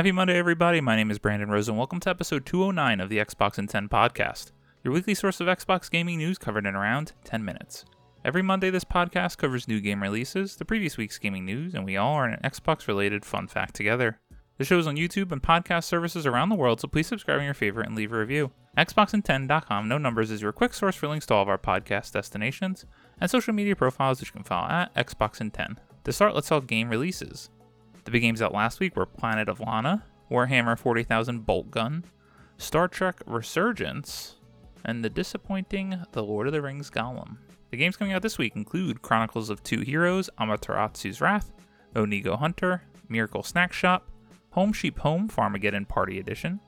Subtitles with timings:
[0.00, 0.80] Happy Monday, everybody.
[0.80, 3.90] My name is Brandon Rose, and welcome to episode 209 of the Xbox in 10
[3.90, 4.50] podcast,
[4.82, 7.84] your weekly source of Xbox gaming news covered in around 10 minutes.
[8.24, 11.98] Every Monday, this podcast covers new game releases, the previous week's gaming news, and we
[11.98, 14.18] all are in an Xbox related fun fact together.
[14.56, 17.44] The show is on YouTube and podcast services around the world, so please subscribe on
[17.44, 18.52] your favorite and leave a review.
[18.78, 22.86] Xboxin10.com, no numbers, is your quick source for links to all of our podcast destinations
[23.20, 25.76] and social media profiles, which you can follow at Xboxin10.
[26.04, 27.50] To start, let's talk game releases.
[28.04, 32.04] The big games out last week were Planet of Lana, Warhammer 40,000 Boltgun,
[32.56, 34.36] Star Trek Resurgence,
[34.84, 37.36] and the disappointing The Lord of the Rings Gollum.
[37.70, 41.52] The games coming out this week include Chronicles of Two Heroes, Amaterasu's Wrath,
[41.94, 44.08] Onigo Hunter, Miracle Snack Shop,
[44.50, 46.60] Home Sheep Home Farmageddon Party Edition,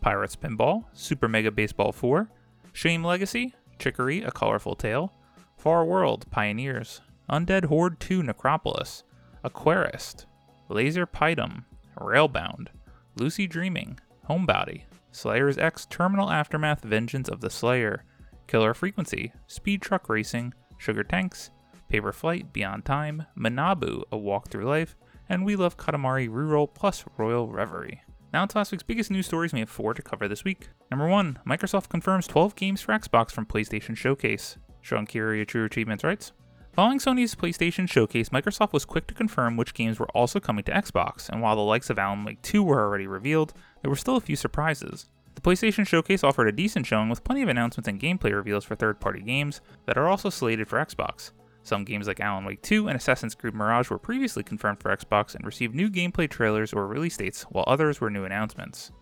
[0.00, 2.30] Pirates Pinball, Super Mega Baseball 4,
[2.72, 5.12] Shame Legacy, Chicory A Colorful Tale,
[5.56, 9.04] Far World Pioneers, Undead Horde 2 Necropolis,
[9.44, 10.26] Aquarist,
[10.68, 11.64] Laser Python,
[11.98, 12.68] Railbound,
[13.16, 18.04] Lucy Dreaming, Homebody, Slayers X Terminal Aftermath Vengeance of the Slayer,
[18.46, 21.50] Killer Frequency, Speed Truck Racing, Sugar Tanks,
[21.88, 24.96] Paper Flight Beyond Time, Manabu A Walk Through Life,
[25.28, 28.02] and We Love Katamari Reroll plus Royal Reverie.
[28.32, 30.68] Now to last week's biggest news stories, we have four to cover this week.
[30.90, 34.58] Number one, Microsoft confirms 12 games for Xbox from PlayStation Showcase.
[34.82, 36.32] Sean Carey, True Achievements writes,
[36.78, 40.70] Following Sony's PlayStation Showcase, Microsoft was quick to confirm which games were also coming to
[40.70, 44.14] Xbox, and while the likes of Alan Wake 2 were already revealed, there were still
[44.14, 45.10] a few surprises.
[45.34, 48.76] The PlayStation Showcase offered a decent showing with plenty of announcements and gameplay reveals for
[48.76, 51.32] third party games that are also slated for Xbox.
[51.64, 55.34] Some games like Alan Wake 2 and Assassin's Creed Mirage were previously confirmed for Xbox
[55.34, 58.92] and received new gameplay trailers or release dates, while others were new announcements.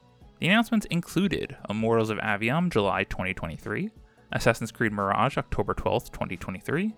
[0.40, 3.90] The announcements included Immortals of Aveum July 2023,
[4.32, 6.94] Assassin's Creed Mirage October 12, 2023,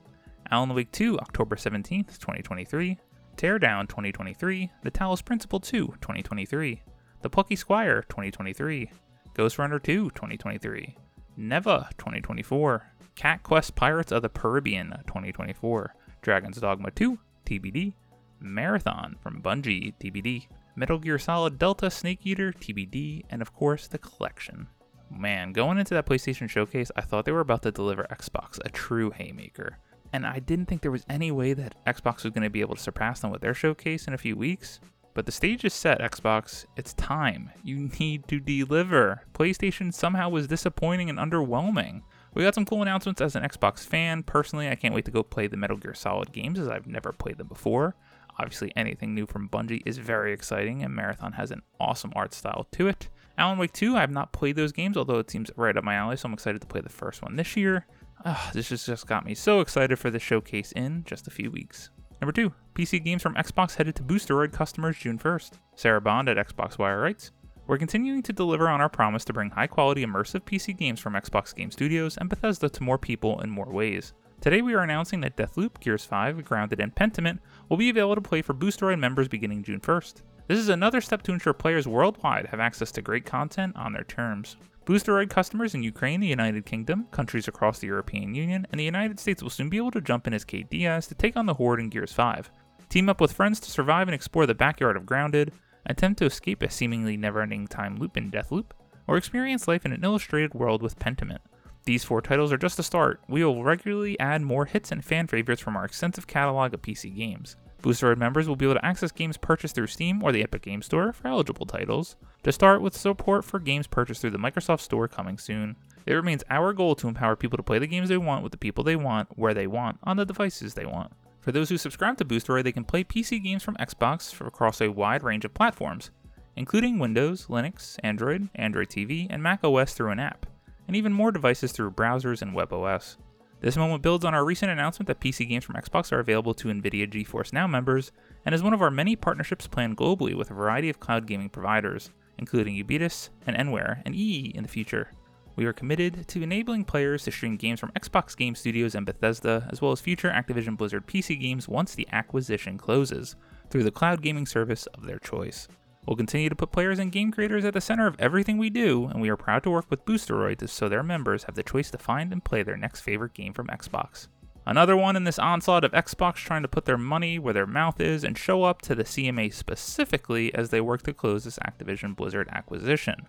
[0.50, 2.98] Alan Wake 2 October 17, 2023,
[3.36, 6.82] Teardown 2023, The Talos Principle 2 2023,
[7.20, 8.90] The Plucky Squire 2023,
[9.34, 10.96] Ghostrunner 2 2023,
[11.36, 17.92] Neva 2024, Cat Quest Pirates of the Purribean 2024, Dragon's Dogma 2 TBD,
[18.40, 23.98] Marathon from Bungie TBD, Metal Gear Solid Delta Snake Eater TBD, and of course the
[23.98, 24.68] collection.
[25.10, 28.68] Man, going into that PlayStation showcase, I thought they were about to deliver Xbox a
[28.68, 29.78] true haymaker.
[30.12, 32.76] And I didn't think there was any way that Xbox was going to be able
[32.76, 34.80] to surpass them with their showcase in a few weeks.
[35.14, 36.64] But the stage is set, Xbox.
[36.76, 37.50] It's time.
[37.64, 39.22] You need to deliver.
[39.34, 42.02] PlayStation somehow was disappointing and underwhelming.
[42.34, 44.22] We got some cool announcements as an Xbox fan.
[44.22, 47.12] Personally, I can't wait to go play the Metal Gear Solid games as I've never
[47.12, 47.96] played them before.
[48.38, 52.68] Obviously, anything new from Bungie is very exciting, and Marathon has an awesome art style
[52.72, 53.08] to it.
[53.36, 55.94] Alan Wake 2, I have not played those games, although it seems right up my
[55.94, 57.86] alley, so I'm excited to play the first one this year.
[58.24, 61.50] Oh, this has just got me so excited for the showcase in just a few
[61.50, 61.90] weeks.
[62.20, 65.52] Number 2, PC games from Xbox headed to Boosteroid customers June 1st.
[65.76, 67.30] Sarah Bond at Xbox Wire writes,
[67.68, 71.12] we're continuing to deliver on our promise to bring high quality immersive PC games from
[71.12, 74.14] Xbox Game Studios and Bethesda to more people in more ways.
[74.40, 78.20] Today we are announcing that Deathloop, Gears 5, Grounded, and Pentiment will be available to
[78.20, 80.22] play for Boosteroid members beginning June 1st.
[80.48, 84.04] This is another step to ensure players worldwide have access to great content on their
[84.04, 84.56] terms.
[84.88, 89.20] Boosteroid customers in Ukraine, the United Kingdom, countries across the European Union, and the United
[89.20, 91.52] States will soon be able to jump in as Kait Diaz to take on the
[91.52, 92.50] Horde in Gears 5.
[92.88, 95.52] Team up with friends to survive and explore the backyard of Grounded,
[95.84, 98.70] attempt to escape a seemingly never ending time loop in Deathloop,
[99.06, 101.40] or experience life in an illustrated world with Pentiment.
[101.84, 103.20] These four titles are just a start.
[103.28, 107.14] We will regularly add more hits and fan favorites from our extensive catalog of PC
[107.14, 107.56] games.
[107.82, 110.82] Boosteroid members will be able to access games purchased through Steam or the Epic Game
[110.82, 115.06] Store for eligible titles, to start with support for games purchased through the Microsoft Store
[115.06, 115.76] coming soon.
[116.04, 118.58] It remains our goal to empower people to play the games they want with the
[118.58, 121.12] people they want, where they want, on the devices they want.
[121.40, 124.90] For those who subscribe to Boosteroid, they can play PC games from Xbox across a
[124.90, 126.10] wide range of platforms,
[126.56, 130.46] including Windows, Linux, Android, Android TV, and Mac OS through an app,
[130.88, 133.16] and even more devices through browsers and WebOS.
[133.60, 136.68] This moment builds on our recent announcement that PC games from Xbox are available to
[136.68, 138.12] NVIDIA GeForce Now members,
[138.46, 141.48] and is one of our many partnerships planned globally with a variety of cloud gaming
[141.48, 145.12] providers, including Ubitus and Nware and EE in the future.
[145.56, 149.66] We are committed to enabling players to stream games from Xbox Game Studios and Bethesda,
[149.72, 153.34] as well as future Activision Blizzard PC games once the acquisition closes,
[153.70, 155.66] through the cloud gaming service of their choice.
[156.08, 159.08] We'll continue to put players and game creators at the center of everything we do,
[159.08, 161.98] and we are proud to work with Boosteroid so their members have the choice to
[161.98, 164.28] find and play their next favorite game from Xbox.
[164.64, 168.00] Another one in this onslaught of Xbox trying to put their money where their mouth
[168.00, 172.16] is and show up to the CMA specifically as they work to close this Activision
[172.16, 173.26] Blizzard acquisition.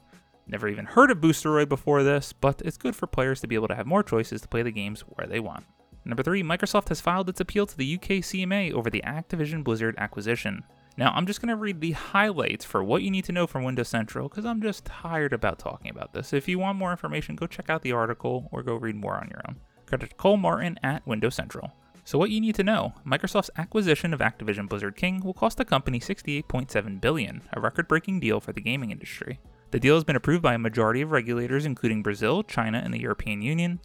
[0.47, 3.67] Never even heard of Boosteroid before this, but it's good for players to be able
[3.67, 5.65] to have more choices to play the games where they want.
[6.05, 9.95] Number 3, Microsoft has filed its appeal to the UK CMA over the Activision Blizzard
[9.97, 10.63] acquisition.
[10.99, 13.63] Now, I'm just going to read the highlights for what you need to know from
[13.63, 16.33] Windows Central because I'm just tired about talking about this.
[16.33, 19.29] If you want more information, go check out the article or go read more on
[19.29, 19.55] your own.
[19.85, 21.71] Credit Cole Martin at Windows Central.
[22.03, 25.63] So, what you need to know Microsoft's acquisition of Activision Blizzard King will cost the
[25.63, 29.39] company 68.7 billion, a record breaking deal for the gaming industry.
[29.71, 32.99] The deal has been approved by a majority of regulators, including Brazil, China, and the
[32.99, 33.79] European Union.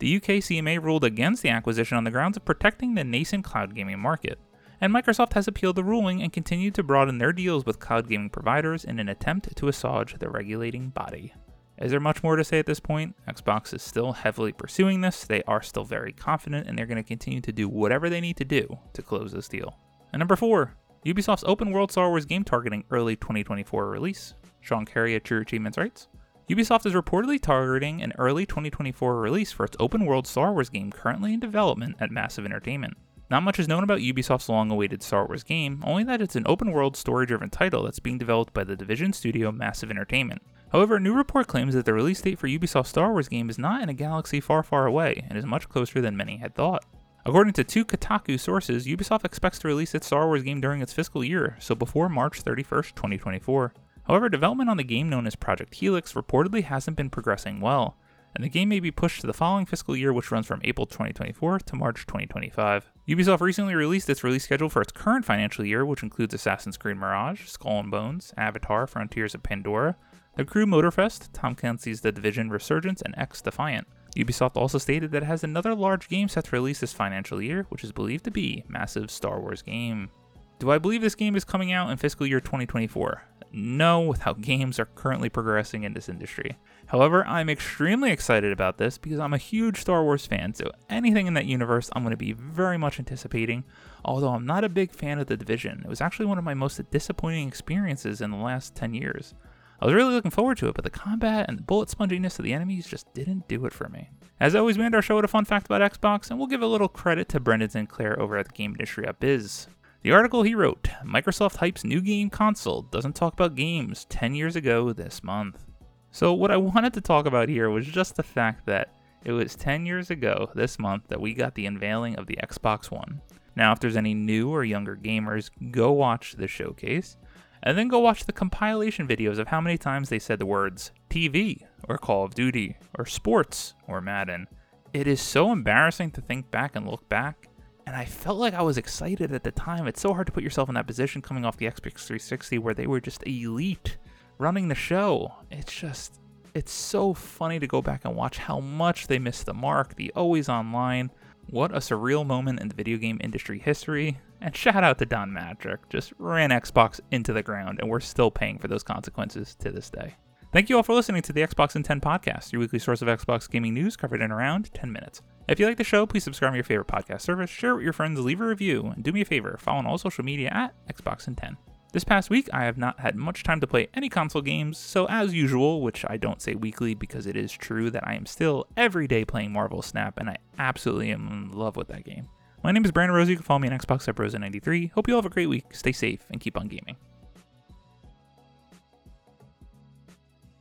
[0.00, 3.72] The UK CMA ruled against the acquisition on the grounds of protecting the nascent cloud
[3.76, 4.40] gaming market
[4.80, 8.30] and Microsoft has appealed the ruling and continued to broaden their deals with cloud gaming
[8.30, 11.32] providers in an attempt to assuage the regulating body.
[11.78, 13.14] Is there much more to say at this point?
[13.28, 17.02] Xbox is still heavily pursuing this, they are still very confident, and they're going to
[17.02, 19.76] continue to do whatever they need to do to close this deal.
[20.12, 20.74] And number 4,
[21.04, 24.34] Ubisoft's open world Star Wars game targeting early 2024 release.
[24.60, 26.08] Sean Carey at True Achievements writes
[26.50, 30.90] Ubisoft is reportedly targeting an early 2024 release for its open world Star Wars game
[30.90, 32.96] currently in development at Massive Entertainment.
[33.28, 36.46] Not much is known about Ubisoft's long awaited Star Wars game, only that it's an
[36.46, 40.42] open world, story driven title that's being developed by the Division studio Massive Entertainment.
[40.70, 43.58] However, a new report claims that the release date for Ubisoft's Star Wars game is
[43.58, 46.84] not in a galaxy far, far away and is much closer than many had thought.
[47.24, 50.92] According to two Kotaku sources, Ubisoft expects to release its Star Wars game during its
[50.92, 53.74] fiscal year, so before March 31st, 2024.
[54.04, 57.96] However, development on the game known as Project Helix reportedly hasn't been progressing well,
[58.36, 60.86] and the game may be pushed to the following fiscal year, which runs from April
[60.86, 62.92] 2024 to March 2025.
[63.08, 66.98] Ubisoft recently released its release schedule for its current financial year, which includes Assassin's Creed
[66.98, 69.96] Mirage, Skull and Bones, Avatar: Frontiers of Pandora,
[70.36, 73.84] The Crew Motorfest, Tom Clancy's The Division Resurgence, and XDefiant.
[74.16, 77.66] Ubisoft also stated that it has another large game set to release this financial year,
[77.70, 80.10] which is believed to be massive Star Wars game.
[80.58, 83.22] Do I believe this game is coming out in fiscal year 2024?
[83.52, 86.58] No, with how games are currently progressing in this industry.
[86.86, 91.26] However, I'm extremely excited about this because I'm a huge Star Wars fan, so anything
[91.26, 93.64] in that universe I'm going to be very much anticipating.
[94.04, 96.54] Although I'm not a big fan of The Division, it was actually one of my
[96.54, 99.34] most disappointing experiences in the last 10 years.
[99.80, 102.44] I was really looking forward to it, but the combat and the bullet sponginess of
[102.44, 104.10] the enemies just didn't do it for me.
[104.40, 106.62] As always, we end our show with a fun fact about Xbox, and we'll give
[106.62, 109.68] a little credit to Brendan Sinclair over at the Game Industry Biz.
[110.06, 114.54] The article he wrote, Microsoft hypes new game console, doesn't talk about games 10 years
[114.54, 115.64] ago this month.
[116.12, 118.94] So, what I wanted to talk about here was just the fact that
[119.24, 122.88] it was 10 years ago this month that we got the unveiling of the Xbox
[122.88, 123.20] One.
[123.56, 127.16] Now, if there's any new or younger gamers, go watch the showcase,
[127.64, 130.92] and then go watch the compilation videos of how many times they said the words
[131.10, 134.46] TV, or Call of Duty, or sports, or Madden.
[134.92, 137.48] It is so embarrassing to think back and look back
[137.86, 139.86] and I felt like I was excited at the time.
[139.86, 142.74] It's so hard to put yourself in that position coming off the Xbox 360 where
[142.74, 143.96] they were just elite
[144.38, 145.32] running the show.
[145.52, 146.20] It's just,
[146.54, 150.12] it's so funny to go back and watch how much they missed the mark, the
[150.16, 151.10] always online.
[151.50, 154.18] What a surreal moment in the video game industry history.
[154.40, 158.30] And shout out to Don Mattrick, just ran Xbox into the ground, and we're still
[158.30, 160.14] paying for those consequences to this day.
[160.52, 163.08] Thank you all for listening to the Xbox in 10 podcast, your weekly source of
[163.08, 165.22] Xbox gaming news covered in around 10 minutes.
[165.48, 167.84] If you like the show, please subscribe to your favorite podcast service, share it with
[167.84, 170.48] your friends, leave a review, and do me a favor, follow on all social media
[170.52, 171.56] at Xbox in 10.
[171.92, 175.06] This past week, I have not had much time to play any console games, so
[175.06, 178.66] as usual, which I don't say weekly because it is true that I am still
[178.76, 182.28] every day playing Marvel Snap, and I absolutely am in love with that game.
[182.64, 183.28] My name is Brandon Rose.
[183.28, 184.90] You can follow me on Xbox at Rosa93.
[184.92, 185.72] Hope you all have a great week.
[185.72, 186.96] Stay safe and keep on gaming.